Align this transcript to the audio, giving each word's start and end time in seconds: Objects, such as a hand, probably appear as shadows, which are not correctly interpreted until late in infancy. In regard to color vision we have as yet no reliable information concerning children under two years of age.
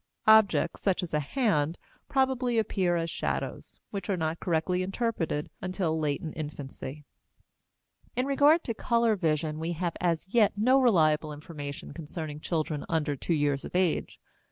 Objects, 0.25 0.81
such 0.81 1.03
as 1.03 1.13
a 1.13 1.19
hand, 1.19 1.77
probably 2.09 2.57
appear 2.57 2.95
as 2.95 3.07
shadows, 3.07 3.79
which 3.91 4.09
are 4.09 4.17
not 4.17 4.39
correctly 4.39 4.81
interpreted 4.81 5.51
until 5.61 5.99
late 5.99 6.21
in 6.21 6.33
infancy. 6.33 7.05
In 8.15 8.25
regard 8.25 8.63
to 8.63 8.73
color 8.73 9.15
vision 9.15 9.59
we 9.59 9.73
have 9.73 9.93
as 10.01 10.27
yet 10.33 10.53
no 10.57 10.81
reliable 10.81 11.31
information 11.31 11.93
concerning 11.93 12.39
children 12.39 12.83
under 12.89 13.15
two 13.15 13.35
years 13.35 13.63
of 13.63 13.75
age. 13.75 14.19